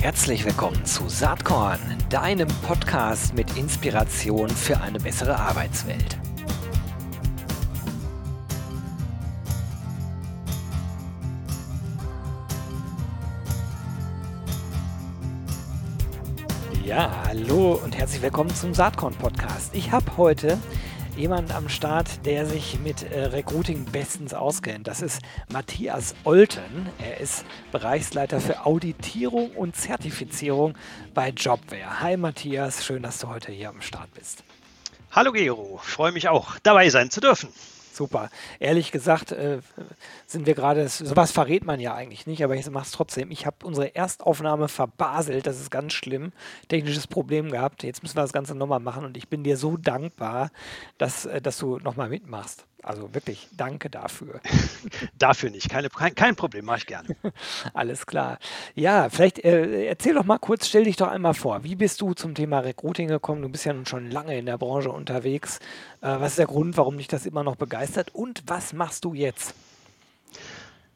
[0.00, 6.16] Herzlich willkommen zu Saatkorn, deinem Podcast mit Inspiration für eine bessere Arbeitswelt.
[16.82, 19.74] Ja, hallo und herzlich willkommen zum Saatkorn Podcast.
[19.74, 20.56] Ich habe heute
[21.20, 24.88] jemanden am Start, der sich mit äh, Recruiting bestens auskennt.
[24.88, 25.20] Das ist
[25.52, 26.88] Matthias Olten.
[26.98, 30.74] Er ist Bereichsleiter für Auditierung und Zertifizierung
[31.12, 32.00] bei Jobware.
[32.00, 34.42] Hi Matthias, schön, dass du heute hier am Start bist.
[35.12, 37.50] Hallo Gero, freue mich auch dabei sein zu dürfen.
[38.00, 38.30] Super.
[38.60, 39.58] Ehrlich gesagt äh,
[40.26, 43.30] sind wir gerade, sowas verrät man ja eigentlich nicht, aber ich mache es trotzdem.
[43.30, 46.32] Ich habe unsere Erstaufnahme verbaselt, das ist ganz schlimm.
[46.68, 47.82] Technisches Problem gehabt.
[47.82, 50.50] Jetzt müssen wir das Ganze nochmal machen und ich bin dir so dankbar,
[50.96, 52.64] dass, äh, dass du nochmal mitmachst.
[52.82, 54.40] Also wirklich, danke dafür.
[55.18, 57.08] dafür nicht, Keine, kein, kein Problem, mache ich gerne.
[57.74, 58.38] Alles klar.
[58.74, 61.62] Ja, vielleicht äh, erzähl doch mal kurz, stell dich doch einmal vor.
[61.64, 63.42] Wie bist du zum Thema Recruiting gekommen?
[63.42, 65.58] Du bist ja nun schon lange in der Branche unterwegs.
[66.00, 68.14] Äh, was ist der Grund, warum dich das immer noch begeistert?
[68.14, 69.54] Und was machst du jetzt?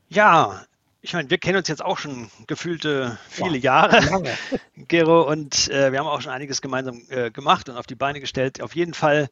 [0.09, 0.65] Ja,
[1.03, 4.31] ich meine, wir kennen uns jetzt auch schon gefühlte viele wow, Jahre, lange.
[4.89, 8.21] Gero, und äh, wir haben auch schon einiges gemeinsam äh, gemacht und auf die Beine
[8.21, 8.63] gestellt.
[8.63, 9.29] Auf jeden Fall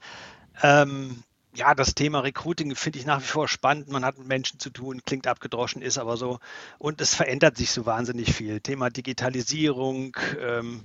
[0.62, 1.22] ähm,
[1.54, 3.88] ja, das Thema Recruiting finde ich nach wie vor spannend.
[3.88, 6.38] Man hat mit Menschen zu tun, klingt abgedroschen, ist aber so.
[6.78, 8.60] Und es verändert sich so wahnsinnig viel.
[8.60, 10.16] Thema Digitalisierung.
[10.40, 10.82] Ähm,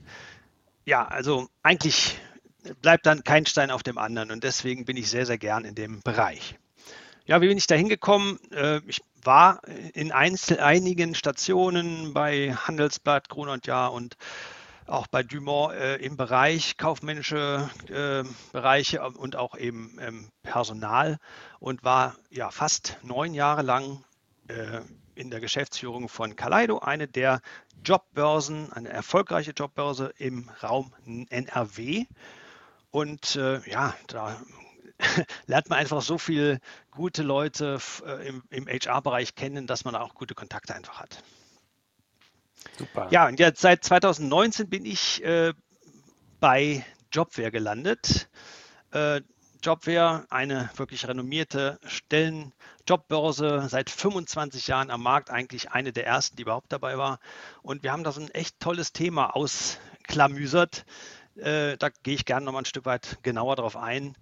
[0.85, 2.19] ja, also eigentlich
[2.81, 4.31] bleibt dann kein Stein auf dem anderen.
[4.31, 6.55] Und deswegen bin ich sehr, sehr gern in dem Bereich.
[7.25, 8.39] Ja, wie bin ich da hingekommen?
[8.51, 9.61] Äh, ich war
[9.93, 14.15] in einigen Stationen bei Handelsblatt, Grun und Jahr und
[14.87, 21.17] auch bei Dumont äh, im Bereich kaufmännische äh, Bereiche und auch eben ähm, Personal
[21.59, 24.03] und war ja fast neun Jahre lang
[24.47, 24.81] äh,
[25.15, 27.41] in der Geschäftsführung von Kaleido, eine der
[27.83, 30.93] Jobbörsen, eine erfolgreiche Jobbörse im Raum
[31.29, 32.05] NRW.
[32.91, 34.39] Und äh, ja, da
[35.47, 36.59] lernt man einfach so viele
[36.91, 41.23] gute Leute äh, im, im HR-Bereich kennen, dass man auch gute Kontakte einfach hat.
[42.77, 43.07] Super.
[43.11, 45.53] Ja, und jetzt seit 2019 bin ich äh,
[46.39, 48.29] bei Jobware gelandet.
[48.91, 49.21] Äh,
[49.61, 52.53] Jobware, eine wirklich renommierte Stellen,
[52.87, 57.19] Jobbörse, seit 25 Jahren am Markt, eigentlich eine der ersten, die überhaupt dabei war.
[57.63, 60.85] Und wir haben da so ein echt tolles Thema ausklamüsert.
[61.35, 64.15] Äh, da gehe ich gerne noch mal ein Stück weit genauer drauf ein.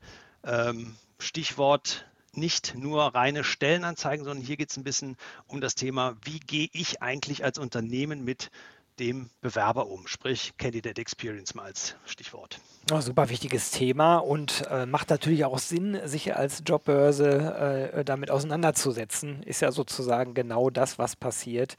[0.43, 2.05] Ähm, Stichwort
[2.37, 6.69] nicht nur reine Stellenanzeigen, sondern hier geht es ein bisschen um das Thema, wie gehe
[6.73, 8.51] ich eigentlich als Unternehmen mit
[8.99, 12.59] dem Bewerber um, sprich Candidate Experience mal als Stichwort.
[12.93, 18.29] Oh, super wichtiges Thema und äh, macht natürlich auch Sinn, sich als Jobbörse äh, damit
[18.29, 19.41] auseinanderzusetzen.
[19.43, 21.77] Ist ja sozusagen genau das, was passiert,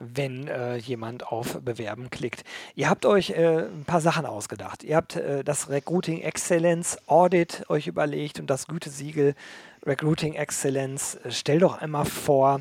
[0.00, 2.42] wenn äh, jemand auf Bewerben klickt.
[2.74, 4.82] Ihr habt euch äh, ein paar Sachen ausgedacht.
[4.82, 9.34] Ihr habt äh, das Recruiting Excellence Audit euch überlegt und das Gütesiegel
[9.88, 11.18] Recruiting Excellence.
[11.30, 12.60] Stell doch einmal vor,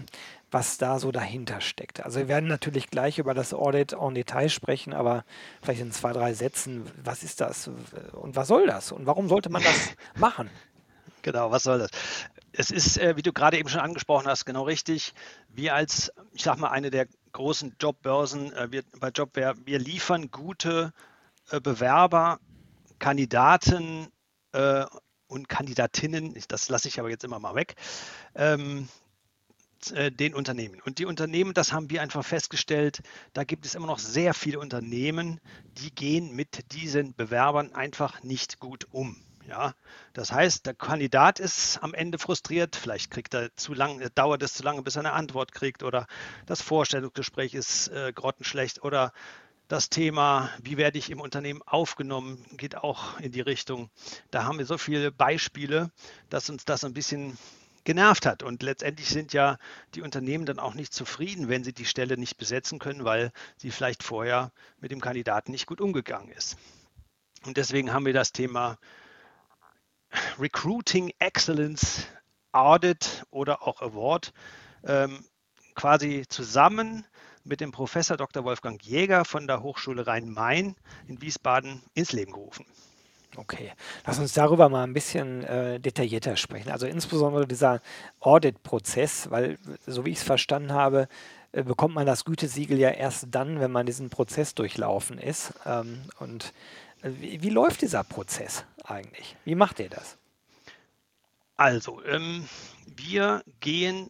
[0.49, 2.03] was da so dahinter steckt.
[2.03, 5.25] Also wir werden natürlich gleich über das Audit en Detail sprechen, aber
[5.61, 9.49] vielleicht in zwei, drei Sätzen, was ist das und was soll das und warum sollte
[9.49, 10.49] man das machen?
[11.21, 11.89] Genau, was soll das?
[12.53, 15.13] Es ist, äh, wie du gerade eben schon angesprochen hast, genau richtig.
[15.49, 20.31] Wir als, ich sag mal, eine der großen Jobbörsen, äh, wir, bei Jobware, wir liefern
[20.31, 20.93] gute
[21.51, 22.39] äh, Bewerber,
[22.99, 24.07] Kandidaten
[25.27, 27.75] und Kandidatinnen, das lasse ich aber jetzt immer mal weg,
[28.35, 28.87] ähm,
[29.93, 30.81] äh, den Unternehmen.
[30.85, 33.01] Und die Unternehmen, das haben wir einfach festgestellt,
[33.33, 35.39] da gibt es immer noch sehr viele Unternehmen,
[35.77, 39.21] die gehen mit diesen Bewerbern einfach nicht gut um.
[39.47, 39.75] Ja,
[40.11, 44.55] das heißt, der Kandidat ist am Ende frustriert, vielleicht kriegt er zu lange, dauert es
[44.55, 46.05] zu lange, bis er eine Antwort kriegt oder
[46.45, 49.13] das Vorstellungsgespräch ist äh, grottenschlecht oder
[49.67, 53.89] das Thema, wie werde ich im Unternehmen aufgenommen, geht auch in die Richtung.
[54.31, 55.91] Da haben wir so viele Beispiele,
[56.29, 57.37] dass uns das ein bisschen
[57.83, 58.43] genervt hat.
[58.43, 59.57] Und letztendlich sind ja
[59.95, 63.71] die Unternehmen dann auch nicht zufrieden, wenn sie die Stelle nicht besetzen können, weil sie
[63.71, 66.57] vielleicht vorher mit dem Kandidaten nicht gut umgegangen ist.
[67.45, 68.77] Und deswegen haben wir das Thema
[70.39, 72.07] Recruiting Excellence
[72.51, 74.33] Audit oder auch Award
[74.83, 75.25] ähm,
[75.75, 77.05] quasi zusammen
[77.47, 78.43] mit dem Professor Dr.
[78.43, 80.75] Wolfgang Jäger von der Hochschule Rhein-Main
[81.07, 82.65] in Wiesbaden ins Leben gerufen.
[83.35, 83.73] Okay,
[84.05, 86.71] lass uns darüber mal ein bisschen äh, detaillierter sprechen.
[86.71, 87.81] Also insbesondere dieser
[88.19, 91.07] Audit-Prozess, weil so wie ich es verstanden habe,
[91.51, 95.53] äh, bekommt man das Gütesiegel ja erst dann, wenn man diesen Prozess durchlaufen ist.
[95.65, 96.53] Ähm, und
[97.03, 99.35] äh, wie, wie, läuft dieser Prozess eigentlich?
[99.45, 100.17] Wie macht ihr das?
[101.57, 102.47] Also, ähm,
[102.85, 104.09] wir gehen,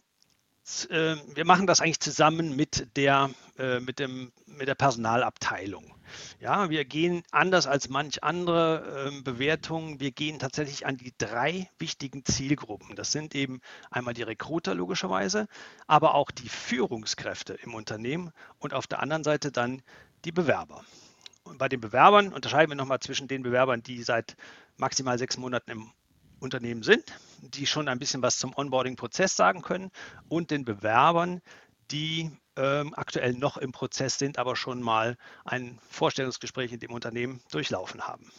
[0.90, 5.92] wir machen das eigentlich zusammen mit der äh, mit, dem, mit der Personalabteilung.
[6.38, 9.98] Ja, wir gehen anders als manch andere äh, Bewertungen.
[9.98, 12.94] Wir gehen tatsächlich an die drei wichtigen Zielgruppen.
[12.94, 13.60] Das sind eben
[13.90, 15.48] einmal die Recruiter logischerweise,
[15.88, 18.30] aber auch die Führungskräfte im Unternehmen
[18.60, 19.82] und auf der anderen Seite dann
[20.24, 20.84] die Bewerber.
[21.42, 24.36] Und bei den Bewerbern unterscheiden wir nochmal zwischen den Bewerbern, die seit
[24.76, 25.90] maximal sechs Monaten im
[26.40, 27.04] Unternehmen sind,
[27.42, 29.90] die schon ein bisschen was zum Onboarding-Prozess sagen können
[30.28, 31.40] und den Bewerbern,
[31.90, 37.40] die ähm, aktuell noch im Prozess sind, aber schon mal ein Vorstellungsgespräch in dem Unternehmen
[37.50, 38.30] durchlaufen haben.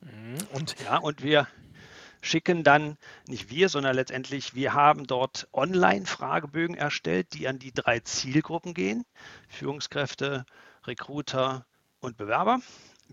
[0.00, 0.38] Mhm.
[0.52, 1.48] Und, ja, und wir
[2.20, 2.96] schicken dann,
[3.26, 9.04] nicht wir, sondern letztendlich, wir haben dort Online-Fragebögen erstellt, die an die drei Zielgruppen gehen,
[9.48, 10.46] Führungskräfte,
[10.86, 11.66] Recruiter
[12.00, 12.60] und Bewerber.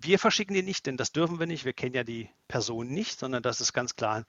[0.02, 1.66] Wir verschicken die nicht, denn das dürfen wir nicht.
[1.66, 4.26] Wir kennen ja die Person nicht, sondern das ist ganz klar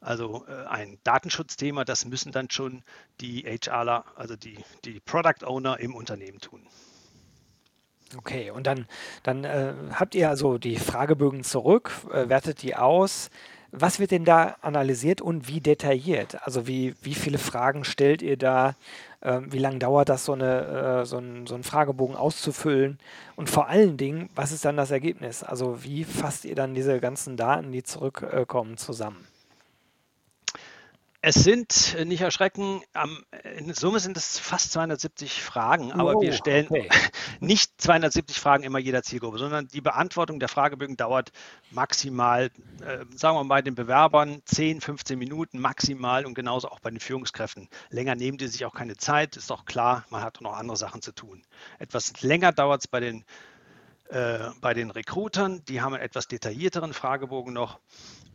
[0.00, 1.84] also äh, ein Datenschutzthema.
[1.84, 2.82] Das müssen dann schon
[3.20, 6.66] die HRler, also die, die Product Owner im Unternehmen tun.
[8.16, 8.86] Okay, und dann,
[9.22, 13.30] dann äh, habt ihr also die Fragebögen zurück, äh, wertet die aus.
[13.70, 16.42] Was wird denn da analysiert und wie detailliert?
[16.46, 18.76] Also wie, wie viele Fragen stellt ihr da?
[19.22, 22.98] Ähm, wie lange dauert das, so, eine, äh, so, ein, so einen Fragebogen auszufüllen?
[23.36, 25.42] Und vor allen Dingen, was ist dann das Ergebnis?
[25.42, 29.26] Also wie fasst ihr dann diese ganzen Daten, die zurückkommen, zusammen?
[31.20, 32.80] Es sind, äh, nicht erschrecken,
[33.56, 36.88] in Summe sind es fast 270 Fragen, aber wow, wir stellen okay.
[37.40, 41.32] nicht 270 Fragen immer jeder Zielgruppe, sondern die Beantwortung der Fragebögen dauert
[41.72, 42.50] maximal,
[42.82, 46.90] äh, sagen wir mal bei den Bewerbern 10, 15 Minuten maximal und genauso auch bei
[46.90, 47.68] den Führungskräften.
[47.90, 51.02] Länger nehmen die sich auch keine Zeit, ist doch klar, man hat noch andere Sachen
[51.02, 51.42] zu tun.
[51.80, 53.24] Etwas länger dauert es bei den
[54.10, 57.78] äh, bei den Recruitern, die haben einen etwas detaillierteren Fragebogen noch.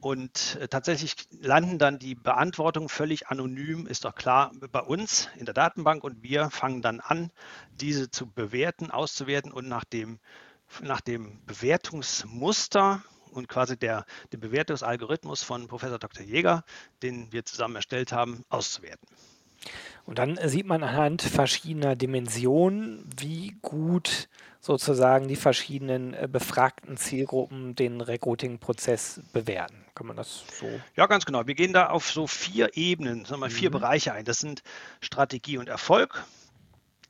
[0.03, 5.45] Und äh, tatsächlich landen dann die Beantwortungen völlig anonym, ist doch klar, bei uns in
[5.45, 7.31] der Datenbank und wir fangen dann an,
[7.71, 10.19] diese zu bewerten, auszuwerten und nach dem,
[10.81, 13.01] nach dem Bewertungsmuster
[13.31, 16.25] und quasi der, dem Bewertungsalgorithmus von Professor Dr.
[16.25, 16.65] Jäger,
[17.01, 19.07] den wir zusammen erstellt haben, auszuwerten.
[20.05, 24.27] Und dann sieht man anhand verschiedener Dimensionen, wie gut
[24.59, 29.83] sozusagen die verschiedenen äh, befragten Zielgruppen den Recruiting-Prozess bewerten.
[29.93, 30.67] Kann man das so?
[30.95, 31.45] Ja, ganz genau.
[31.47, 33.73] Wir gehen da auf so vier Ebenen, sagen wir mal, vier mhm.
[33.73, 34.25] Bereiche ein.
[34.25, 34.63] Das sind
[35.01, 36.23] Strategie und Erfolg,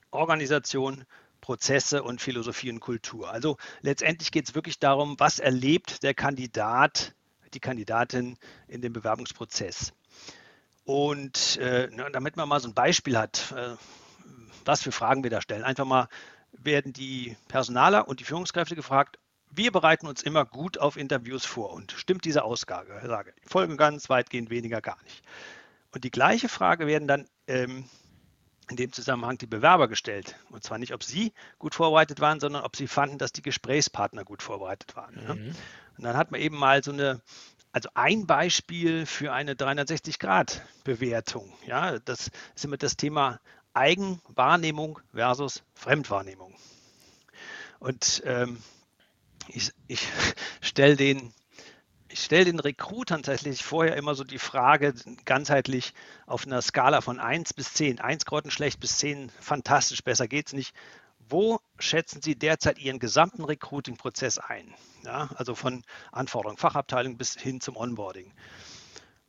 [0.10, 1.06] Organisation,
[1.42, 3.30] Prozesse und Philosophie und Kultur.
[3.30, 7.14] Also letztendlich geht es wirklich darum, was erlebt der Kandidat,
[7.54, 9.94] die Kandidatin in dem Bewerbungsprozess.
[10.86, 13.76] Und äh, damit man mal so ein Beispiel hat, äh,
[14.66, 16.08] was für Fragen wir da stellen, einfach mal
[16.52, 19.18] werden die Personaler und die Führungskräfte gefragt,
[19.50, 23.00] wir bereiten uns immer gut auf Interviews vor und stimmt diese Aussage?
[23.06, 25.24] Sage, folgen ganz, weitgehend weniger gar nicht.
[25.92, 27.86] Und die gleiche Frage werden dann ähm,
[28.70, 30.36] in dem Zusammenhang die Bewerber gestellt.
[30.50, 34.24] Und zwar nicht, ob sie gut vorbereitet waren, sondern ob sie fanden, dass die Gesprächspartner
[34.24, 35.16] gut vorbereitet waren.
[35.16, 35.46] Mhm.
[35.46, 35.56] Ne?
[35.98, 37.22] Und dann hat man eben mal so eine,
[37.74, 41.52] also ein Beispiel für eine 360-Grad-Bewertung.
[41.66, 43.42] Ja, das ist immer das Thema
[43.74, 46.54] Eigenwahrnehmung versus Fremdwahrnehmung.
[47.80, 48.62] Und ähm,
[49.48, 50.08] ich, ich
[50.62, 51.34] stelle den,
[52.10, 54.94] ich stelle den Rekrutern tatsächlich vorher immer so die Frage,
[55.26, 55.96] ganzheitlich
[56.28, 60.54] auf einer Skala von 1 bis 10, 1 grottenschlecht bis 10 fantastisch, besser geht es
[60.54, 60.76] nicht.
[61.30, 64.74] Wo schätzen Sie derzeit Ihren gesamten Recruiting-Prozess ein?
[65.04, 68.34] Ja, also von Anforderungen, Fachabteilung bis hin zum Onboarding.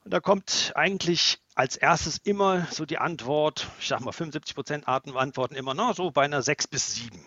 [0.04, 4.88] Und da kommt eigentlich als erstes immer so die Antwort, ich sage mal 75 Prozent
[4.88, 7.26] Arten antworten immer, na, so bei einer 6 bis 7.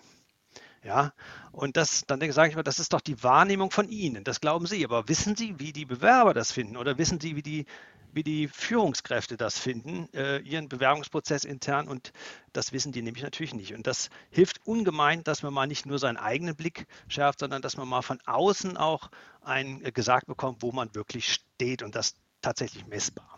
[0.87, 1.11] Ja,
[1.51, 4.23] und das, dann sage ich mal, das ist doch die Wahrnehmung von Ihnen.
[4.23, 4.85] Das glauben Sie.
[4.85, 6.77] Aber wissen Sie, wie die Bewerber das finden?
[6.77, 7.65] Oder wissen Sie, wie die,
[8.13, 11.89] wie die Führungskräfte das finden, äh, ihren Bewerbungsprozess intern?
[11.89, 12.13] Und
[12.53, 13.73] das wissen die nämlich natürlich nicht.
[13.73, 17.75] Und das hilft ungemein, dass man mal nicht nur seinen eigenen Blick schärft, sondern dass
[17.75, 22.15] man mal von außen auch ein äh, gesagt bekommt, wo man wirklich steht und das
[22.41, 23.37] tatsächlich messbar.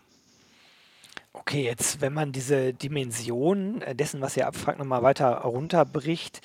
[1.32, 6.42] Okay, jetzt, wenn man diese Dimension äh, dessen, was ihr abfragt, nochmal weiter runterbricht,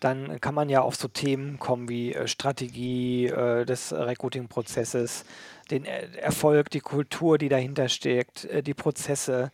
[0.00, 5.24] dann kann man ja auf so Themen kommen wie äh, Strategie äh, des Recruiting-Prozesses,
[5.70, 9.50] den Erfolg, die Kultur, die dahinter steckt, äh, die Prozesse,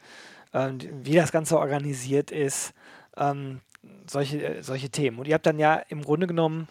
[0.53, 2.73] ähm, wie das Ganze organisiert ist,
[3.17, 3.61] ähm,
[4.07, 5.19] solche, solche Themen.
[5.19, 6.69] Und ihr habt dann ja im Grunde genommen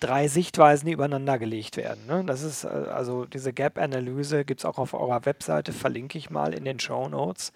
[0.00, 2.06] drei Sichtweisen, die übereinander gelegt werden.
[2.06, 2.24] Ne?
[2.24, 6.64] Das ist also diese Gap-Analyse, gibt es auch auf eurer Webseite, verlinke ich mal in
[6.64, 7.52] den Show Notes.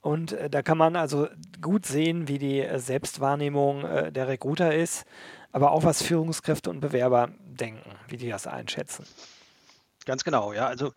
[0.00, 1.28] Und äh, da kann man also
[1.60, 5.04] gut sehen, wie die äh, Selbstwahrnehmung äh, der Recruiter ist,
[5.52, 9.06] aber auch was Führungskräfte und Bewerber denken, wie die das einschätzen.
[10.04, 10.66] Ganz genau, ja.
[10.66, 10.92] Also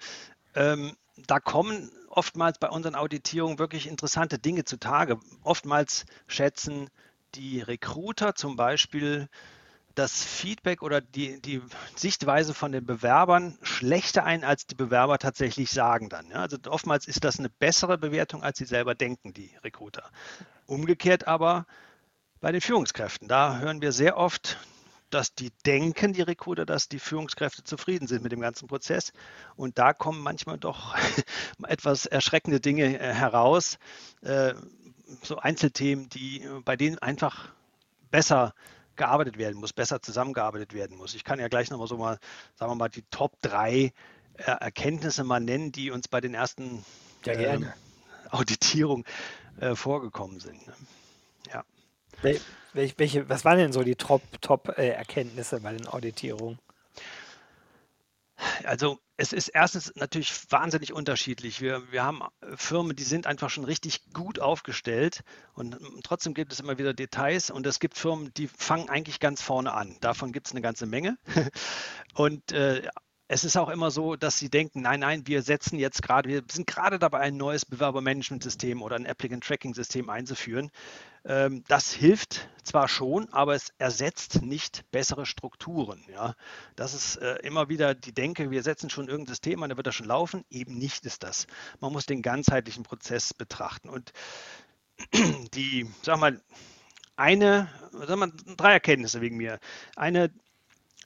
[0.56, 0.96] ähm,
[1.28, 5.20] da kommen oftmals bei unseren Auditierungen wirklich interessante Dinge zutage.
[5.44, 6.90] Oftmals schätzen
[7.36, 9.30] die Recruiter zum Beispiel
[9.96, 11.62] das Feedback oder die, die
[11.96, 16.30] Sichtweise von den Bewerbern schlechter ein, als die Bewerber tatsächlich sagen dann.
[16.30, 16.38] Ja?
[16.38, 20.10] Also oftmals ist das eine bessere Bewertung, als sie selber denken, die Recruiter.
[20.66, 21.66] Umgekehrt aber
[22.40, 23.28] bei den Führungskräften.
[23.28, 24.58] Da hören wir sehr oft,
[25.12, 29.12] dass die denken, die Recruiter, dass die Führungskräfte zufrieden sind mit dem ganzen Prozess.
[29.56, 30.96] Und da kommen manchmal doch
[31.68, 33.78] etwas erschreckende Dinge äh, heraus.
[34.22, 34.54] Äh,
[35.24, 37.50] so Einzelthemen, die bei denen einfach
[38.10, 38.54] besser
[39.02, 41.16] gearbeitet werden muss, besser zusammengearbeitet werden muss.
[41.16, 42.20] Ich kann ja gleich nochmal so mal,
[42.56, 43.92] sagen wir mal, die Top 3
[44.36, 46.86] Erkenntnisse mal nennen, die uns bei den ersten
[47.26, 47.60] ja, äh,
[48.30, 49.04] Auditierungen
[49.60, 50.68] äh, vorgekommen sind.
[50.68, 50.74] Ne?
[51.52, 51.64] Ja.
[52.22, 52.40] Wel
[52.74, 56.58] welche, was waren denn so die Top-Erkenntnisse Top, äh, bei den Auditierungen?
[58.64, 61.62] Also es ist erstens natürlich wahnsinnig unterschiedlich.
[61.62, 62.22] Wir, wir haben
[62.56, 67.52] Firmen, die sind einfach schon richtig gut aufgestellt und trotzdem gibt es immer wieder Details
[67.52, 69.98] und es gibt Firmen, die fangen eigentlich ganz vorne an.
[70.02, 71.18] Davon gibt es eine ganze Menge.
[72.14, 72.88] Und äh,
[73.32, 76.44] es ist auch immer so, dass sie denken, nein, nein, wir setzen jetzt gerade, wir
[76.52, 80.70] sind gerade dabei, ein neues Bewerbermanagementsystem oder ein Applicant Tracking System einzuführen.
[81.24, 86.04] Ähm, das hilft zwar schon, aber es ersetzt nicht bessere Strukturen.
[86.12, 86.36] Ja?
[86.76, 89.88] Das ist äh, immer wieder die Denke, wir setzen schon irgendein System an, dann wird
[89.88, 90.44] das schon laufen.
[90.50, 91.48] Eben nicht ist das.
[91.80, 93.88] Man muss den ganzheitlichen Prozess betrachten.
[93.88, 94.12] Und
[95.54, 96.42] die, sag mal,
[97.16, 99.58] eine, sag mal, drei Erkenntnisse wegen mir.
[99.96, 100.32] Eine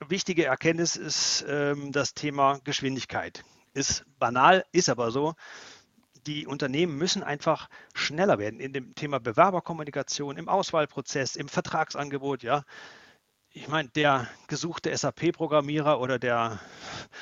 [0.07, 3.43] wichtige Erkenntnis ist ähm, das Thema Geschwindigkeit.
[3.73, 5.33] Ist banal, ist aber so.
[6.27, 12.41] Die Unternehmen müssen einfach schneller werden in dem Thema Bewerberkommunikation, im Auswahlprozess, im Vertragsangebot.
[12.41, 12.63] Ja,
[13.51, 16.59] ich meine, der gesuchte SAP-Programmierer oder der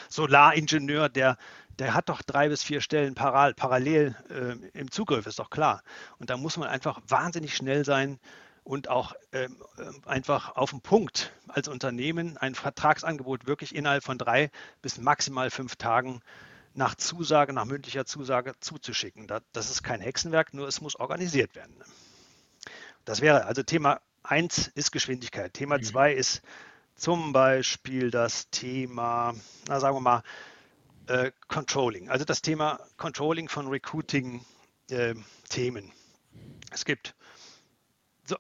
[0.10, 1.38] Solaringenieur, der,
[1.78, 5.84] der hat doch drei bis vier Stellen parallel, parallel äh, im Zugriff, ist doch klar.
[6.18, 8.20] Und da muss man einfach wahnsinnig schnell sein,
[8.64, 14.18] und auch ähm, äh, einfach auf den Punkt als Unternehmen ein Vertragsangebot wirklich innerhalb von
[14.18, 14.52] drei
[14.82, 16.22] bis maximal fünf Tagen
[16.74, 19.28] nach Zusage, nach mündlicher Zusage zuzuschicken.
[19.52, 21.76] Das ist kein Hexenwerk, nur es muss organisiert werden.
[23.06, 25.54] Das wäre also Thema 1 ist Geschwindigkeit.
[25.54, 26.20] Thema 2 mhm.
[26.20, 26.42] ist
[26.96, 29.34] zum Beispiel das Thema,
[29.68, 30.24] na sagen wir mal,
[31.08, 35.86] äh, Controlling, also das Thema Controlling von Recruiting-Themen.
[35.86, 35.92] Äh,
[36.72, 37.14] es gibt
[38.26, 38.38] so,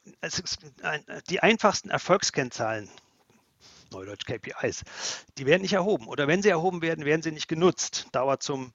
[0.81, 2.89] ein, die einfachsten Erfolgskennzahlen,
[3.91, 4.83] Neudeutsch KPIs,
[5.37, 6.07] die werden nicht erhoben.
[6.07, 8.07] Oder wenn sie erhoben werden, werden sie nicht genutzt.
[8.11, 8.73] Dauer zum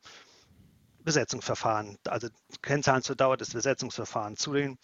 [1.05, 2.29] Besetzungsverfahren, also
[2.63, 4.79] Kennzahlen zur Dauer des Besetzungsverfahrens, zu den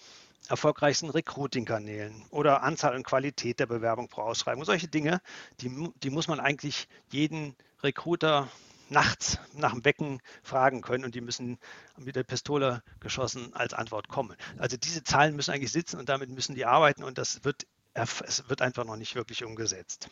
[0.48, 4.64] erfolgreichsten Recruiting-Kanälen oder Anzahl und Qualität der Bewerbung pro Ausschreibung.
[4.64, 5.20] Solche Dinge,
[5.60, 8.48] die, die muss man eigentlich jeden Recruiter
[8.94, 11.58] nachts nach dem Wecken fragen können und die müssen
[11.98, 14.34] mit der Pistole geschossen als Antwort kommen.
[14.56, 18.48] Also diese Zahlen müssen eigentlich sitzen und damit müssen die arbeiten und das wird, es
[18.48, 20.08] wird einfach noch nicht wirklich umgesetzt.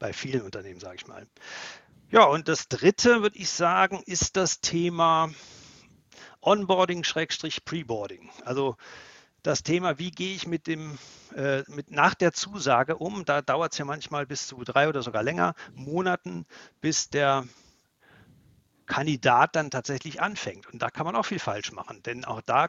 [0.00, 1.28] Bei vielen Unternehmen, sage ich mal.
[2.10, 5.30] Ja, und das dritte, würde ich sagen, ist das Thema
[6.42, 8.30] Onboarding-Preboarding.
[8.44, 8.76] Also
[9.42, 10.98] das Thema, wie gehe ich mit dem,
[11.34, 15.02] äh, mit nach der Zusage um, da dauert es ja manchmal bis zu drei oder
[15.02, 16.46] sogar länger Monaten,
[16.80, 17.44] bis der
[18.86, 20.66] Kandidat dann tatsächlich anfängt.
[20.72, 22.68] Und da kann man auch viel falsch machen, denn auch da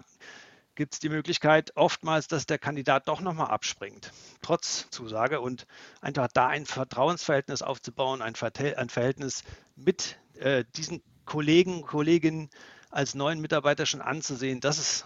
[0.76, 4.12] gibt es die Möglichkeit oftmals, dass der Kandidat doch nochmal abspringt,
[4.42, 5.68] trotz Zusage und
[6.02, 9.44] einfach da ein Vertrauensverhältnis aufzubauen, ein, Verhältnis
[9.76, 12.50] mit äh, diesen Kollegen, Kolleginnen
[12.90, 15.06] als neuen Mitarbeiter schon anzusehen, das ist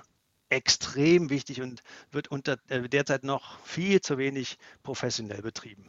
[0.50, 5.86] extrem wichtig und wird unter äh, derzeit noch viel zu wenig professionell betrieben.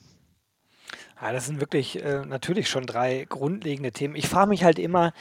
[1.21, 4.17] Ja, das sind wirklich äh, natürlich schon drei grundlegende Themen.
[4.17, 5.13] Ich frage mich halt immer,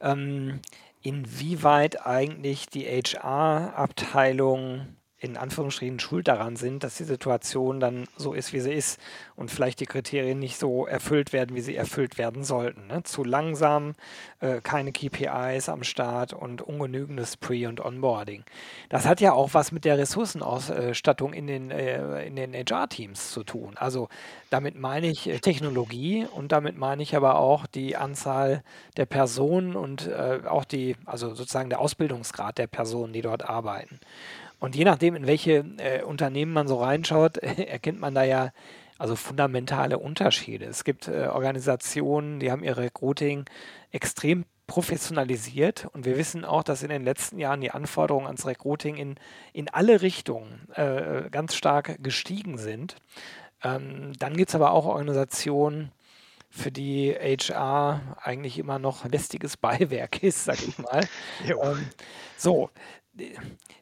[0.00, 0.60] ähm,
[1.02, 8.52] inwieweit eigentlich die HR-Abteilung in Anführungsstrichen schuld daran sind, dass die Situation dann so ist,
[8.52, 9.00] wie sie ist
[9.34, 12.86] und vielleicht die Kriterien nicht so erfüllt werden, wie sie erfüllt werden sollten.
[12.86, 13.02] Ne?
[13.02, 13.94] Zu langsam,
[14.40, 18.44] äh, keine KPIs am Start und ungenügendes Pre- und Onboarding.
[18.88, 23.44] Das hat ja auch was mit der Ressourcenausstattung in den, äh, in den HR-Teams zu
[23.44, 23.74] tun.
[23.76, 24.08] Also
[24.50, 28.62] damit meine ich äh, Technologie und damit meine ich aber auch die Anzahl
[28.96, 34.00] der Personen und äh, auch die, also sozusagen der Ausbildungsgrad der Personen, die dort arbeiten.
[34.58, 38.52] Und je nachdem, in welche äh, Unternehmen man so reinschaut, erkennt man da ja
[38.98, 40.64] also fundamentale Unterschiede.
[40.64, 43.44] Es gibt äh, Organisationen, die haben ihr Recruiting
[43.90, 48.96] extrem professionalisiert und wir wissen auch, dass in den letzten Jahren die Anforderungen ans Recruiting
[48.96, 49.14] in,
[49.52, 52.96] in alle Richtungen äh, ganz stark gestiegen sind.
[53.62, 55.92] Ähm, dann gibt es aber auch Organisationen,
[56.56, 61.06] für die HR eigentlich immer noch lästiges Beiwerk ist, sag ich mal.
[61.46, 61.88] ähm,
[62.36, 62.70] so,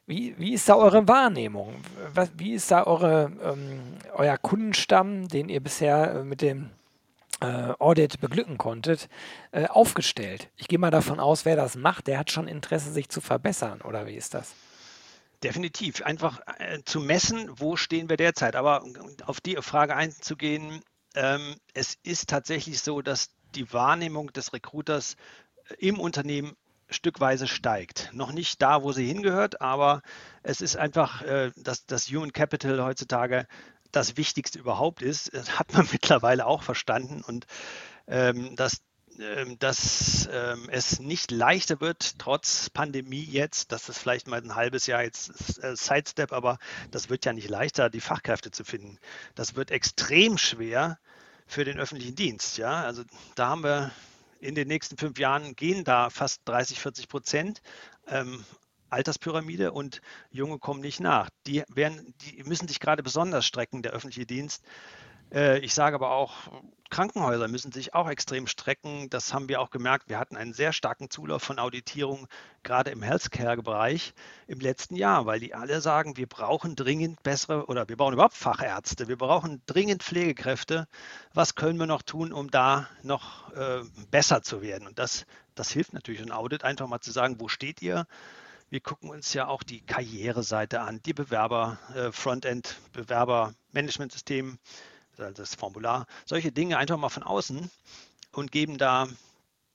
[0.05, 1.75] wie, wie ist da eure Wahrnehmung?
[2.13, 6.69] Was, wie ist da eure, ähm, euer Kundenstamm, den ihr bisher äh, mit dem
[7.41, 9.09] äh, Audit beglücken konntet,
[9.51, 10.49] äh, aufgestellt?
[10.57, 13.81] Ich gehe mal davon aus, wer das macht, der hat schon Interesse, sich zu verbessern,
[13.81, 14.53] oder wie ist das?
[15.43, 16.01] Definitiv.
[16.01, 18.55] Einfach äh, zu messen, wo stehen wir derzeit.
[18.55, 18.83] Aber
[19.25, 20.81] auf die Frage einzugehen,
[21.13, 25.15] ähm, es ist tatsächlich so, dass die Wahrnehmung des Recruiters
[25.77, 26.55] im Unternehmen
[26.89, 28.09] stückweise steigt.
[28.13, 30.01] Noch nicht da, wo sie hingehört, aber
[30.43, 33.47] es ist einfach, äh, dass das Human Capital heutzutage
[33.91, 35.33] das Wichtigste überhaupt ist.
[35.33, 37.45] Das hat man mittlerweile auch verstanden und
[38.07, 38.81] ähm, dass,
[39.19, 44.55] ähm, dass ähm, es nicht leichter wird, trotz Pandemie jetzt, dass das vielleicht mal ein
[44.55, 46.59] halbes Jahr jetzt äh, Sidestep, aber
[46.91, 48.99] das wird ja nicht leichter, die Fachkräfte zu finden.
[49.33, 50.99] Das wird extrem schwer
[51.47, 52.57] für den öffentlichen Dienst.
[52.57, 53.03] Ja, also
[53.35, 53.91] da haben wir
[54.45, 57.61] in den nächsten fünf Jahren gehen da fast 30, 40 Prozent.
[58.07, 58.45] Ähm,
[58.89, 61.29] Alterspyramide und Junge kommen nicht nach.
[61.47, 64.63] Die, werden, die müssen sich gerade besonders strecken, der öffentliche Dienst,
[65.35, 66.33] ich sage aber auch,
[66.89, 69.09] Krankenhäuser müssen sich auch extrem strecken.
[69.09, 70.07] Das haben wir auch gemerkt.
[70.07, 72.27] Wir hatten einen sehr starken Zulauf von Auditierung,
[72.63, 74.13] gerade im Healthcare-Bereich
[74.47, 78.35] im letzten Jahr, weil die alle sagen, wir brauchen dringend bessere oder wir brauchen überhaupt
[78.35, 80.87] Fachärzte, wir brauchen dringend Pflegekräfte.
[81.33, 84.87] Was können wir noch tun, um da noch äh, besser zu werden?
[84.87, 85.25] Und das,
[85.55, 88.07] das hilft natürlich ein Audit, einfach mal zu sagen, wo steht ihr?
[88.69, 94.59] Wir gucken uns ja auch die Karriereseite an, die Bewerber, äh, Frontend, Bewerber-Management-System
[95.15, 97.69] das Formular, solche Dinge einfach mal von außen
[98.31, 99.07] und geben da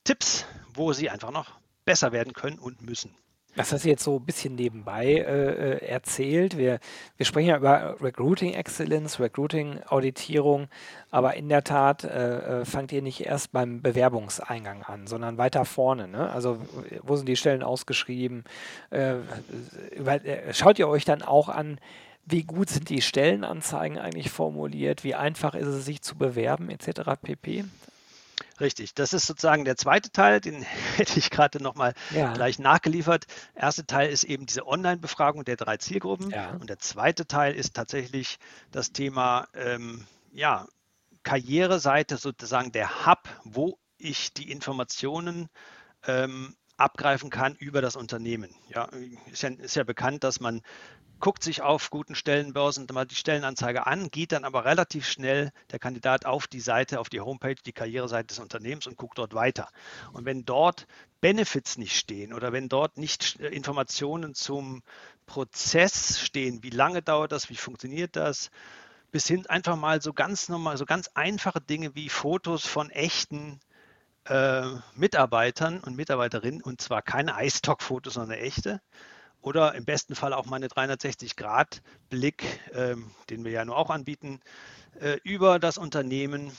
[0.03, 1.51] Tipps, wo sie einfach noch
[1.85, 3.15] besser werden können und müssen.
[3.55, 6.57] Das hast du jetzt so ein bisschen nebenbei äh, äh, erzählt.
[6.57, 6.79] Wir,
[7.17, 10.69] wir sprechen ja über Recruiting Excellence, Recruiting Auditierung,
[11.09, 15.65] aber in der Tat äh, äh, fangt ihr nicht erst beim Bewerbungseingang an, sondern weiter
[15.65, 16.07] vorne.
[16.07, 16.29] Ne?
[16.29, 16.59] Also
[17.01, 18.45] wo sind die Stellen ausgeschrieben?
[18.89, 19.15] Äh,
[19.97, 21.77] über, äh, schaut ihr euch dann auch an,
[22.25, 27.01] wie gut sind die Stellenanzeigen eigentlich formuliert, wie einfach ist es sich zu bewerben etc.
[27.21, 27.65] pp.
[28.59, 30.61] Richtig, das ist sozusagen der zweite Teil, den
[30.95, 32.33] hätte ich gerade nochmal ja.
[32.33, 33.25] gleich nachgeliefert.
[33.55, 36.51] Der erste Teil ist eben diese Online-Befragung der drei Zielgruppen ja.
[36.51, 38.37] und der zweite Teil ist tatsächlich
[38.71, 40.67] das Thema ähm, ja,
[41.23, 45.49] Karriereseite, sozusagen der Hub, wo ich die Informationen
[46.07, 48.53] ähm, abgreifen kann über das Unternehmen.
[48.69, 48.89] Ja,
[49.31, 50.61] ist ja, ist ja bekannt, dass man
[51.21, 55.79] guckt sich auf guten Stellenbörsen mal die Stellenanzeige an, geht dann aber relativ schnell der
[55.79, 59.69] Kandidat auf die Seite, auf die Homepage, die Karriereseite des Unternehmens und guckt dort weiter.
[60.13, 60.87] Und wenn dort
[61.21, 64.81] Benefits nicht stehen oder wenn dort nicht äh, Informationen zum
[65.27, 68.49] Prozess stehen, wie lange dauert das, wie funktioniert das,
[69.11, 73.59] bis hin einfach mal so ganz normal, so ganz einfache Dinge wie Fotos von echten
[74.25, 74.63] äh,
[74.95, 78.81] Mitarbeitern und Mitarbeiterinnen und zwar keine iStock-Fotos, sondern echte
[79.41, 84.39] oder im besten Fall auch mal eine 360-Grad-Blick, ähm, den wir ja nur auch anbieten,
[84.99, 86.51] äh, über das Unternehmen.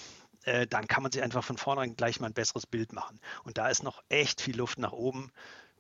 [0.45, 3.21] Äh, dann kann man sich einfach von vornherein gleich mal ein besseres Bild machen.
[3.45, 5.31] Und da ist noch echt viel Luft nach oben,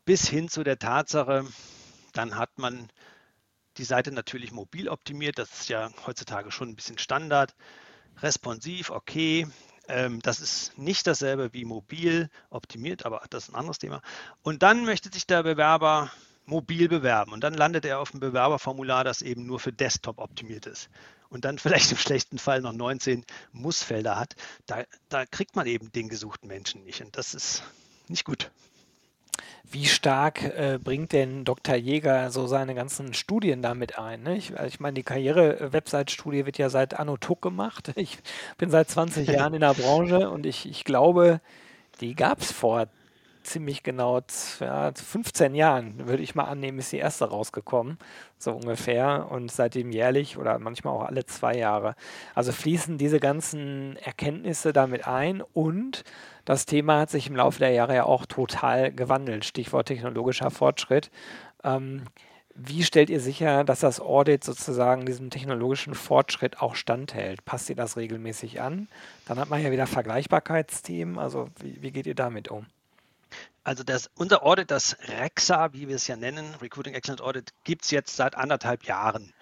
[0.04, 1.44] bis hin zu der Tatsache,
[2.12, 2.90] dann hat man
[3.78, 5.38] die Seite natürlich mobil optimiert.
[5.38, 7.54] Das ist ja heutzutage schon ein bisschen Standard.
[8.18, 9.46] Responsiv, okay.
[9.88, 14.00] Ähm, das ist nicht dasselbe wie mobil optimiert, aber das ist ein anderes Thema.
[14.42, 16.10] Und dann möchte sich der Bewerber
[16.46, 17.32] mobil bewerben.
[17.32, 20.88] Und dann landet er auf einem Bewerberformular, das eben nur für Desktop optimiert ist.
[21.28, 24.34] Und dann vielleicht im schlechten Fall noch 19 Mussfelder hat.
[24.66, 27.00] Da, da kriegt man eben den gesuchten Menschen nicht.
[27.02, 27.62] Und das ist
[28.08, 28.50] nicht gut.
[29.70, 31.76] Wie stark äh, bringt denn Dr.
[31.76, 34.22] Jäger so seine ganzen Studien damit ein?
[34.22, 34.36] Ne?
[34.36, 37.92] Ich, also ich meine, die Karriere-Website-Studie wird ja seit Anno Tuck gemacht.
[38.02, 38.18] Ich
[38.58, 41.40] bin seit 20 Jahren in der Branche und ich, ich glaube,
[42.00, 42.88] die gab es vor
[43.42, 44.20] ziemlich genau
[44.60, 47.98] ja, 15 Jahren, würde ich mal annehmen, ist die erste rausgekommen,
[48.38, 49.28] so ungefähr.
[49.30, 51.94] Und seitdem jährlich oder manchmal auch alle zwei Jahre.
[52.34, 56.04] Also fließen diese ganzen Erkenntnisse damit ein und
[56.44, 59.44] das Thema hat sich im Laufe der Jahre ja auch total gewandelt.
[59.44, 61.10] Stichwort technologischer Fortschritt.
[61.62, 62.02] Ähm,
[62.54, 67.44] wie stellt ihr sicher, dass das Audit sozusagen diesem technologischen Fortschritt auch standhält?
[67.44, 68.88] Passt ihr das regelmäßig an?
[69.26, 71.18] Dann hat man ja wieder Vergleichbarkeitsthemen.
[71.18, 72.66] Also wie, wie geht ihr damit um?
[73.64, 77.84] Also das, unser Audit, das REXA, wie wir es ja nennen, Recruiting Excellence Audit, gibt
[77.84, 79.32] es jetzt seit anderthalb Jahren.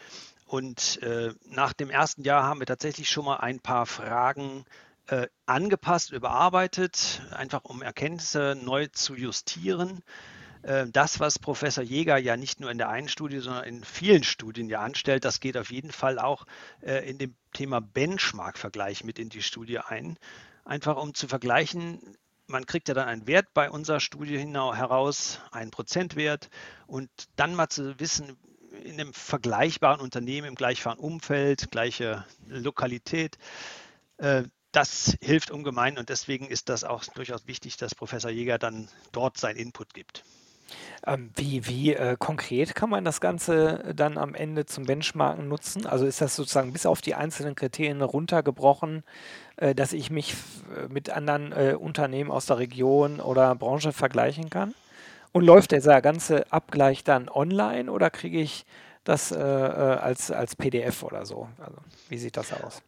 [0.44, 4.64] Und äh, nach dem ersten Jahr haben wir tatsächlich schon mal ein paar Fragen
[5.06, 10.02] äh, angepasst, überarbeitet, einfach um Erkenntnisse neu zu justieren.
[10.62, 14.24] Äh, das, was Professor Jäger ja nicht nur in der einen Studie, sondern in vielen
[14.24, 16.46] Studien ja anstellt, das geht auf jeden Fall auch
[16.83, 20.18] äh, in dem Thema Benchmark-Vergleich mit in die Studie ein.
[20.64, 22.16] Einfach um zu vergleichen,
[22.50, 26.50] man kriegt ja dann einen Wert bei unserer Studie heraus, einen Prozentwert
[26.86, 28.36] und dann mal zu wissen,
[28.84, 33.38] in einem vergleichbaren Unternehmen, im gleichbaren Umfeld, gleiche Lokalität,
[34.18, 38.88] äh, das hilft ungemein und deswegen ist das auch durchaus wichtig, dass Professor Jäger dann
[39.10, 40.24] dort seinen Input gibt.
[41.06, 45.87] Ähm, wie wie äh, konkret kann man das Ganze dann am Ende zum Benchmarken nutzen?
[45.87, 49.02] Also ist das sozusagen bis auf die einzelnen Kriterien runtergebrochen,
[49.56, 50.35] äh, dass ich mich
[50.76, 54.74] äh, mit anderen äh, Unternehmen aus der Region oder Branche vergleichen kann?
[55.33, 58.66] Und läuft dieser ganze Abgleich dann online oder kriege ich
[59.04, 61.48] das äh, äh, als, als PDF oder so?
[61.59, 61.78] Also,
[62.09, 62.83] wie sieht das aus?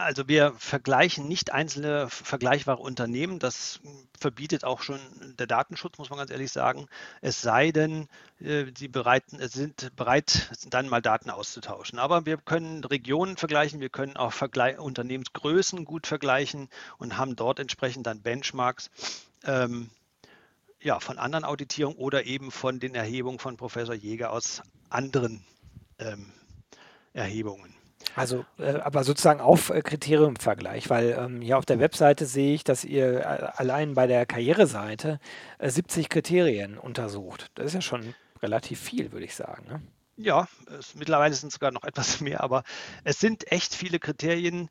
[0.00, 3.40] Also wir vergleichen nicht einzelne vergleichbare Unternehmen.
[3.40, 3.80] Das
[4.16, 5.00] verbietet auch schon
[5.36, 6.86] der Datenschutz, muss man ganz ehrlich sagen.
[7.20, 8.08] Es sei denn,
[8.38, 11.98] äh, sie bereiten, sind bereit, dann mal Daten auszutauschen.
[11.98, 17.58] Aber wir können Regionen vergleichen, wir können auch Vergleich Unternehmensgrößen gut vergleichen und haben dort
[17.58, 18.90] entsprechend dann Benchmarks.
[19.42, 19.90] Ähm,
[20.80, 25.44] ja, von anderen Auditierungen oder eben von den Erhebungen von Professor Jäger aus anderen
[25.98, 26.32] ähm,
[27.14, 27.77] Erhebungen.
[28.16, 32.64] Also, äh, aber sozusagen auf äh, Kriteriumvergleich, weil ähm, hier auf der Webseite sehe ich,
[32.64, 35.20] dass ihr äh, allein bei der Karriereseite
[35.58, 37.50] äh, 70 Kriterien untersucht.
[37.54, 39.66] Das ist ja schon relativ viel, würde ich sagen.
[39.68, 39.82] Ne?
[40.16, 42.64] Ja, es, mittlerweile sind es sogar noch etwas mehr, aber
[43.04, 44.68] es sind echt viele Kriterien.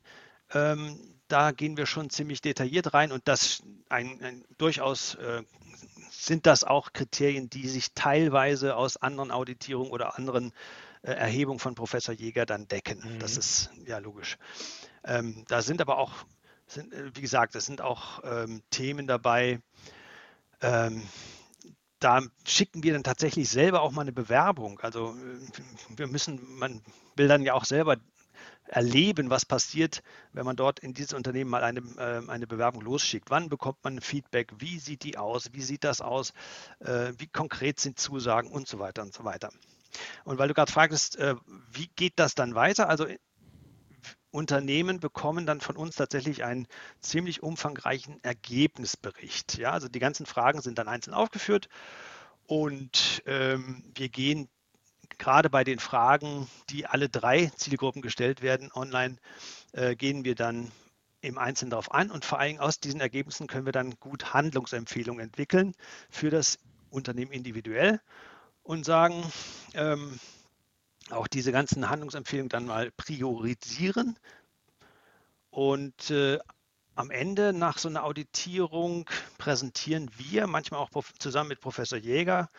[0.52, 0.98] Ähm,
[1.28, 5.42] da gehen wir schon ziemlich detailliert rein und das ein, ein durchaus äh,
[6.10, 10.52] sind das auch Kriterien, die sich teilweise aus anderen Auditierungen oder anderen
[11.08, 13.00] äh, Erhebungen von Professor Jäger dann decken.
[13.00, 13.18] Mhm.
[13.18, 14.36] Das ist ja logisch.
[15.04, 16.12] Ähm, da sind aber auch,
[16.66, 19.60] sind, äh, wie gesagt, es sind auch ähm, Themen dabei.
[20.60, 21.02] Ähm,
[21.98, 24.80] da schicken wir dann tatsächlich selber auch mal eine Bewerbung.
[24.80, 26.82] Also äh, wir müssen, man
[27.16, 27.96] will dann ja auch selber
[28.66, 30.02] erleben, was passiert,
[30.34, 33.30] wenn man dort in dieses Unternehmen mal eine, äh, eine Bewerbung losschickt.
[33.30, 34.52] Wann bekommt man Feedback?
[34.58, 35.54] Wie sieht die aus?
[35.54, 36.34] Wie sieht das aus?
[36.80, 39.50] Äh, wie konkret sind Zusagen und so weiter und so weiter.
[40.24, 41.34] Und weil du gerade fragst, äh,
[41.72, 42.88] wie geht das dann weiter?
[42.88, 43.06] Also
[44.30, 46.66] Unternehmen bekommen dann von uns tatsächlich einen
[47.00, 49.56] ziemlich umfangreichen Ergebnisbericht.
[49.58, 51.68] Ja, also die ganzen Fragen sind dann einzeln aufgeführt
[52.46, 54.48] und ähm, wir gehen
[55.16, 59.16] gerade bei den Fragen, die alle drei Zielgruppen gestellt werden, online,
[59.72, 60.70] äh, gehen wir dann
[61.20, 65.24] im Einzelnen darauf ein und vor allem aus diesen Ergebnissen können wir dann gut Handlungsempfehlungen
[65.24, 65.74] entwickeln
[66.10, 66.58] für das
[66.90, 68.00] Unternehmen individuell
[68.68, 69.24] und sagen,
[69.72, 70.20] ähm,
[71.08, 74.18] auch diese ganzen Handlungsempfehlungen dann mal priorisieren.
[75.48, 76.38] Und äh,
[76.94, 82.50] am Ende nach so einer Auditierung präsentieren wir, manchmal auch zusammen mit Professor Jäger,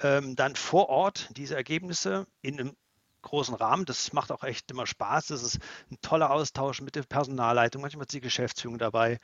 [0.00, 2.76] ähm, dann vor Ort diese Ergebnisse in einem
[3.22, 3.84] großen Rahmen.
[3.84, 5.28] Das macht auch echt immer Spaß.
[5.28, 5.58] Das ist
[5.90, 7.82] ein toller Austausch mit der Personalleitung.
[7.82, 9.18] Manchmal ist die Geschäftsführung dabei.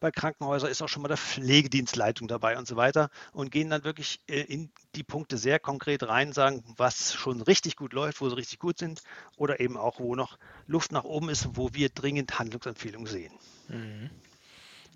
[0.00, 3.84] Bei Krankenhäusern ist auch schon mal der Pflegedienstleitung dabei und so weiter und gehen dann
[3.84, 8.28] wirklich äh, in die Punkte sehr konkret rein, sagen, was schon richtig gut läuft, wo
[8.28, 9.02] sie richtig gut sind
[9.36, 13.32] oder eben auch, wo noch Luft nach oben ist, wo wir dringend Handlungsempfehlungen sehen.
[13.68, 14.10] Mhm.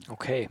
[0.08, 0.48] Okay.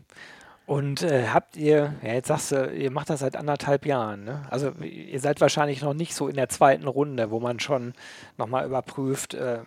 [0.68, 4.46] Und äh, habt ihr, ja, jetzt sagst du, ihr macht das seit anderthalb Jahren, ne?
[4.50, 7.94] Also ihr seid wahrscheinlich noch nicht so in der zweiten Runde, wo man schon
[8.38, 9.60] nochmal überprüft, äh,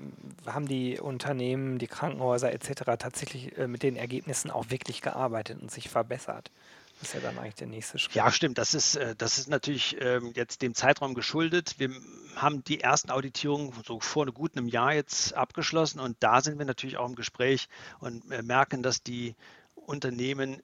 [0.46, 2.84] haben die Unternehmen, die Krankenhäuser etc.
[2.98, 6.50] tatsächlich äh, mit den Ergebnissen auch wirklich gearbeitet und sich verbessert.
[7.00, 8.14] Das ist ja dann eigentlich der nächste Schritt.
[8.14, 8.56] Ja, stimmt.
[8.56, 11.74] Das ist, äh, das ist natürlich ähm, jetzt dem Zeitraum geschuldet.
[11.78, 11.90] Wir
[12.36, 16.64] haben die ersten Auditierungen so vor gut einem Jahr jetzt abgeschlossen und da sind wir
[16.64, 19.34] natürlich auch im Gespräch und äh, merken, dass die
[19.74, 20.62] Unternehmen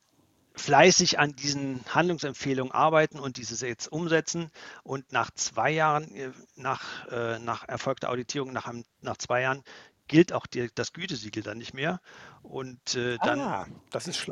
[0.56, 4.50] fleißig an diesen Handlungsempfehlungen arbeiten und diese jetzt umsetzen.
[4.82, 9.62] Und nach zwei Jahren, äh, nach, äh, nach erfolgter Auditierung, nach, nach zwei Jahren,
[10.10, 12.00] gilt auch die, das Gütesiegel dann nicht mehr.
[12.42, 13.66] Und äh, dann ah,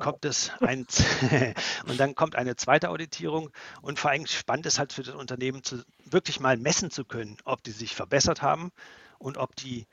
[0.00, 0.87] kommt es ein
[1.87, 3.50] und dann kommt eine zweite Auditierung.
[3.81, 7.37] Und vor allem spannend ist halt für das Unternehmen zu, wirklich mal messen zu können,
[7.44, 8.72] ob die sich verbessert haben
[9.18, 9.87] und ob die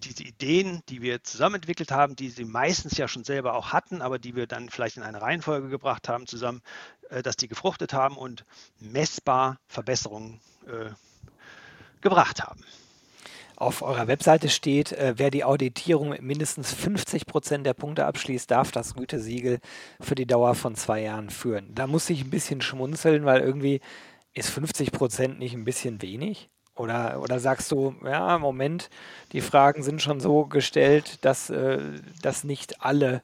[0.00, 4.02] diese Ideen, die wir zusammen entwickelt haben, die sie meistens ja schon selber auch hatten,
[4.02, 6.62] aber die wir dann vielleicht in eine Reihenfolge gebracht haben zusammen,
[7.10, 8.44] äh, dass die gefruchtet haben und
[8.80, 10.90] messbar Verbesserungen äh,
[12.00, 12.64] gebracht haben.
[13.56, 18.50] Auf eurer Webseite steht, äh, wer die Auditierung mit mindestens 50 Prozent der Punkte abschließt,
[18.50, 19.60] darf das Gütesiegel
[20.00, 21.74] für die Dauer von zwei Jahren führen.
[21.74, 23.82] Da muss ich ein bisschen schmunzeln, weil irgendwie
[24.32, 26.48] ist 50 Prozent nicht ein bisschen wenig?
[26.80, 28.88] Oder, oder sagst du, ja, Moment,
[29.32, 31.78] die Fragen sind schon so gestellt, dass, äh,
[32.22, 33.22] dass nicht alle,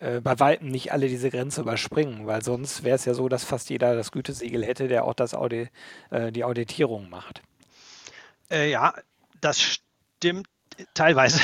[0.00, 3.44] äh, bei Weitem nicht alle diese Grenze überspringen, weil sonst wäre es ja so, dass
[3.44, 5.68] fast jeder das Gütesiegel hätte, der auch das Audi,
[6.08, 7.42] äh, die Auditierung macht.
[8.50, 8.94] Äh, ja,
[9.42, 10.46] das stimmt
[10.94, 11.40] teilweise.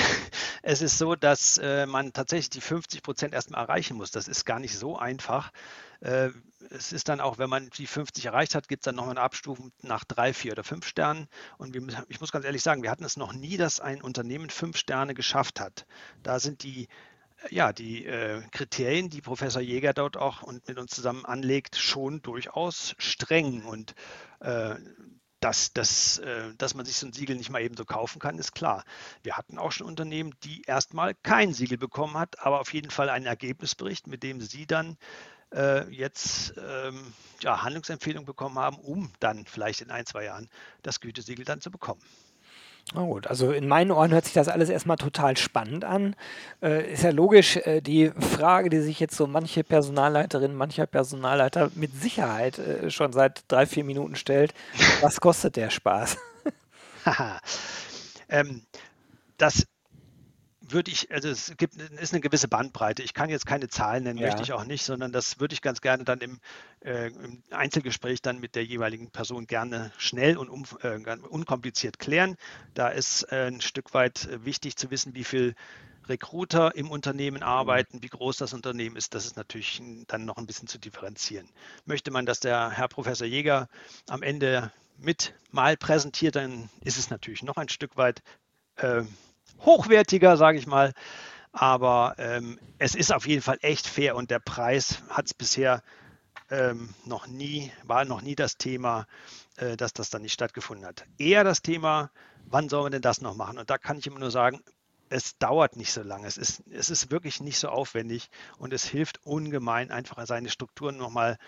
[0.66, 4.10] Es ist so, dass äh, man tatsächlich die 50 Prozent erstmal erreichen muss.
[4.10, 5.52] Das ist gar nicht so einfach.
[6.70, 9.16] Äh, es ist dann auch, wenn man die 50 erreicht hat, gibt es dann nochmal
[9.16, 11.28] eine Abstufung nach drei, vier oder fünf Sternen.
[11.58, 14.50] Und wir, ich muss ganz ehrlich sagen, wir hatten es noch nie, dass ein Unternehmen
[14.50, 15.86] fünf Sterne geschafft hat.
[16.22, 16.88] Da sind die
[17.50, 22.22] ja, die äh, Kriterien, die Professor Jäger dort auch und mit uns zusammen anlegt, schon
[22.22, 23.64] durchaus streng.
[23.64, 23.94] Und
[24.40, 24.76] äh,
[25.40, 28.38] dass, dass, äh, dass man sich so ein Siegel nicht mal eben so kaufen kann,
[28.38, 28.82] ist klar.
[29.22, 33.10] Wir hatten auch schon Unternehmen, die erstmal kein Siegel bekommen hat, aber auf jeden Fall
[33.10, 34.96] einen Ergebnisbericht, mit dem sie dann
[35.54, 40.48] äh, jetzt ähm, ja, Handlungsempfehlungen bekommen haben, um dann vielleicht in ein, zwei Jahren
[40.82, 42.00] das Gütesiegel dann zu bekommen.
[42.92, 46.14] Na gut, also in meinen Ohren hört sich das alles erstmal total spannend an.
[46.62, 51.70] Äh, ist ja logisch, äh, die Frage, die sich jetzt so manche Personalleiterin, mancher Personalleiter
[51.74, 54.52] mit Sicherheit äh, schon seit drei, vier Minuten stellt,
[55.00, 56.18] was kostet der Spaß?
[58.28, 58.62] ähm,
[59.38, 59.66] das
[60.74, 63.02] würde ich, also es gibt, ist eine gewisse Bandbreite.
[63.02, 64.26] Ich kann jetzt keine Zahlen nennen, ja.
[64.26, 66.40] möchte ich auch nicht, sondern das würde ich ganz gerne dann im,
[66.80, 72.36] äh, im Einzelgespräch dann mit der jeweiligen Person gerne schnell und um, äh, unkompliziert klären.
[72.74, 75.54] Da ist äh, ein Stück weit wichtig zu wissen, wie viel
[76.08, 80.46] Recruiter im Unternehmen arbeiten, wie groß das Unternehmen ist, das ist natürlich dann noch ein
[80.46, 81.48] bisschen zu differenzieren.
[81.86, 83.68] Möchte man, dass der Herr Professor Jäger
[84.08, 88.22] am Ende mit mal präsentiert, dann ist es natürlich noch ein Stück weit
[88.76, 89.02] äh,
[89.64, 90.92] hochwertiger, sage ich mal.
[91.52, 95.82] Aber ähm, es ist auf jeden Fall echt fair und der Preis hat es bisher
[96.50, 99.06] ähm, noch nie, war noch nie das Thema,
[99.56, 101.04] äh, dass das dann nicht stattgefunden hat.
[101.16, 102.10] Eher das Thema,
[102.46, 103.58] wann sollen wir denn das noch machen?
[103.58, 104.62] Und da kann ich immer nur sagen,
[105.10, 106.26] es dauert nicht so lange.
[106.26, 110.96] Es ist, es ist wirklich nicht so aufwendig und es hilft ungemein, einfach seine Strukturen
[110.96, 111.38] nochmal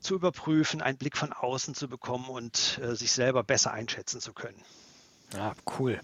[0.00, 4.32] zu überprüfen, einen Blick von außen zu bekommen und äh, sich selber besser einschätzen zu
[4.32, 4.62] können.
[5.34, 6.00] Ja, cool.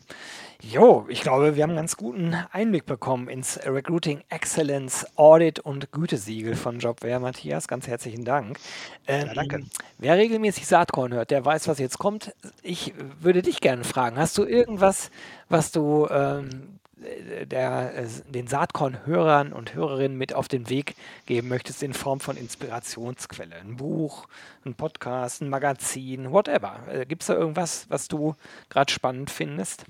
[0.63, 5.93] Jo, ich glaube, wir haben einen ganz guten Einblick bekommen ins Recruiting Excellence Audit und
[5.93, 7.21] Gütesiegel von Jobware.
[7.21, 8.59] Matthias, ganz herzlichen Dank.
[9.07, 9.61] Ähm, ja, danke.
[9.99, 12.35] Wer regelmäßig Saatkorn hört, der weiß, was jetzt kommt.
[12.63, 15.11] Ich würde dich gerne fragen, hast du irgendwas,
[15.49, 20.95] was du ähm, der, äh, den Saatkorn-Hörern und Hörerinnen mit auf den Weg
[21.27, 23.57] geben möchtest in Form von Inspirationsquelle?
[23.57, 24.27] Ein Buch,
[24.65, 26.81] ein Podcast, ein Magazin, whatever.
[26.89, 28.35] Äh, Gibt es da irgendwas, was du
[28.71, 29.85] gerade spannend findest?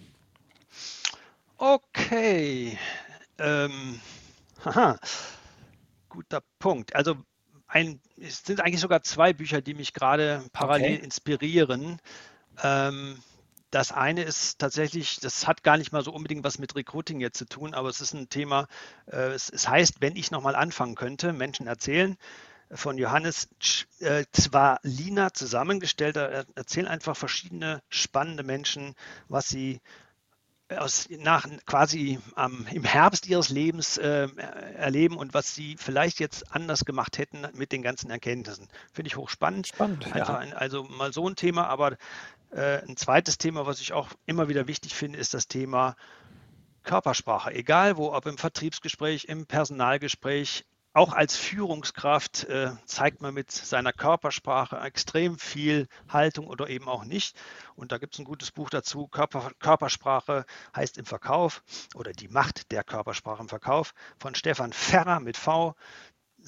[1.59, 2.79] Okay.
[3.39, 4.01] Ähm,
[4.65, 4.99] haha.
[6.09, 6.95] Guter Punkt.
[6.95, 7.17] Also
[7.69, 11.05] ein, es sind eigentlich sogar zwei Bücher, die mich gerade parallel okay.
[11.05, 12.01] inspirieren.
[12.63, 13.19] Ähm,
[13.71, 17.39] das eine ist tatsächlich, das hat gar nicht mal so unbedingt was mit Recruiting jetzt
[17.39, 18.69] zu tun, aber es ist ein Thema,
[19.07, 22.17] äh, es, es, heißt, wenn ich nochmal anfangen könnte, Menschen erzählen,
[22.71, 23.49] von Johannes
[24.01, 26.17] äh, Zwalina zusammengestellt.
[26.17, 28.95] Er erzählt einfach verschiedene spannende Menschen,
[29.29, 29.81] was sie
[30.69, 34.29] aus, nach, quasi ähm, im Herbst ihres Lebens äh,
[34.75, 38.69] erleben und was sie vielleicht jetzt anders gemacht hätten mit den ganzen Erkenntnissen.
[38.93, 39.69] Finde ich hochspannend.
[39.69, 40.39] Spannend, also, ja.
[40.39, 41.97] ein, also mal so ein Thema, aber
[42.51, 45.97] äh, ein zweites Thema, was ich auch immer wieder wichtig finde, ist das Thema
[46.83, 47.53] Körpersprache.
[47.53, 50.65] Egal wo, ob im Vertriebsgespräch, im Personalgespräch,
[50.97, 57.05] auch als Führungskraft äh, zeigt man mit seiner Körpersprache extrem viel Haltung oder eben auch
[57.05, 57.37] nicht.
[57.75, 59.07] Und da gibt es ein gutes Buch dazu.
[59.07, 61.63] Körper, Körpersprache heißt im Verkauf
[61.95, 65.75] oder die Macht der Körpersprache im Verkauf von Stefan Ferrer mit V.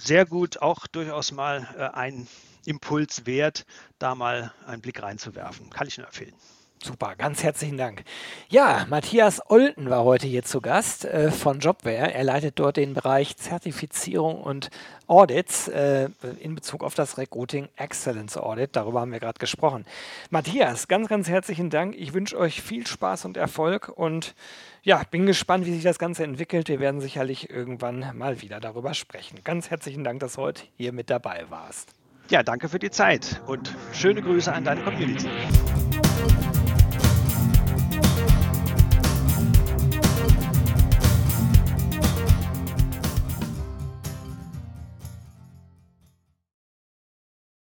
[0.01, 2.29] Sehr gut, auch durchaus mal äh, ein
[2.65, 3.67] Impuls wert,
[3.99, 5.71] da mal einen Blick reinzuwerfen.
[5.71, 6.35] Kann ich nur empfehlen.
[6.83, 8.05] Super, ganz herzlichen Dank.
[8.49, 12.15] Ja, Matthias Olten war heute hier zu Gast äh, von Jobware.
[12.15, 14.71] Er leitet dort den Bereich Zertifizierung und
[15.09, 16.09] Audits äh,
[16.41, 18.77] in Bezug auf das Recruiting Excellence Audit.
[18.77, 19.87] Darüber haben wir gerade gesprochen.
[20.31, 21.97] Matthias, ganz, ganz herzlichen Dank.
[21.97, 24.35] Ich wünsche euch viel Spaß und Erfolg und
[24.83, 26.69] ja, bin gespannt, wie sich das Ganze entwickelt.
[26.69, 29.41] Wir werden sicherlich irgendwann mal wieder darüber sprechen.
[29.43, 31.93] Ganz herzlichen Dank, dass du heute hier mit dabei warst.
[32.31, 35.29] Ja, danke für die Zeit und schöne Grüße an deine Community.